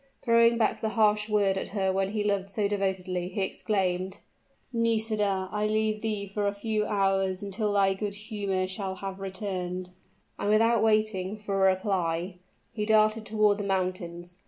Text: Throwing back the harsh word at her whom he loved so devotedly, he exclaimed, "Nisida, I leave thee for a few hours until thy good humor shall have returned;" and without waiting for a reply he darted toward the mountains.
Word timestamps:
Throwing 0.23 0.57
back 0.57 0.81
the 0.81 0.89
harsh 0.97 1.29
word 1.29 1.59
at 1.59 1.67
her 1.77 1.93
whom 1.93 2.09
he 2.09 2.23
loved 2.23 2.49
so 2.49 2.67
devotedly, 2.67 3.27
he 3.29 3.43
exclaimed, 3.43 4.17
"Nisida, 4.73 5.47
I 5.51 5.67
leave 5.67 6.01
thee 6.01 6.25
for 6.25 6.47
a 6.47 6.55
few 6.55 6.87
hours 6.87 7.43
until 7.43 7.73
thy 7.73 7.93
good 7.93 8.15
humor 8.15 8.67
shall 8.67 8.95
have 8.95 9.19
returned;" 9.19 9.91
and 10.39 10.49
without 10.49 10.81
waiting 10.81 11.37
for 11.37 11.53
a 11.53 11.71
reply 11.75 12.37
he 12.73 12.83
darted 12.83 13.27
toward 13.27 13.59
the 13.59 13.63
mountains. 13.63 14.39